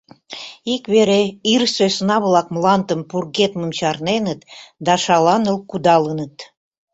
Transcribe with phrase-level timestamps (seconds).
[0.73, 1.21] Ик вере
[1.53, 4.39] ир сӧсна-влак мландым пургедмым чарненыт
[4.85, 6.35] да шаланыл кудалыныт.